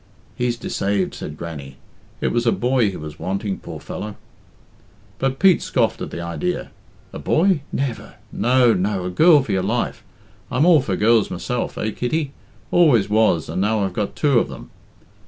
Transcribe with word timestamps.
"He's 0.35 0.57
deceaved," 0.57 1.13
said 1.13 1.37
Grannie. 1.37 1.77
"It 2.21 2.29
was 2.29 2.47
a 2.47 2.51
boy 2.51 2.89
he 2.89 2.97
was 2.97 3.19
wanting, 3.19 3.59
poor 3.59 3.79
fellow!" 3.79 4.15
But 5.19 5.37
Pete 5.37 5.61
scoffed 5.61 6.01
at 6.01 6.09
the 6.09 6.19
idea. 6.19 6.71
"A 7.13 7.19
boy? 7.19 7.61
Never! 7.71 8.15
No, 8.31 8.73
no 8.73 9.05
a 9.05 9.11
girl 9.11 9.43
for 9.43 9.51
your 9.51 9.61
life. 9.61 10.03
I'm 10.51 10.65
all 10.65 10.81
for 10.81 10.95
girls 10.95 11.29
myself, 11.29 11.77
eh, 11.77 11.91
Kitty? 11.91 12.31
Always 12.71 13.09
was, 13.11 13.47
and 13.47 13.61
now 13.61 13.85
I've 13.85 13.93
got 13.93 14.15
two 14.15 14.39
of 14.39 14.49
them." 14.49 14.71